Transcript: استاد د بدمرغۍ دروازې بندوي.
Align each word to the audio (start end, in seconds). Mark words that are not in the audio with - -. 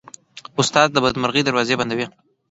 استاد 0.59 0.87
د 0.93 0.97
بدمرغۍ 1.05 1.41
دروازې 1.45 1.79
بندوي. 1.79 2.05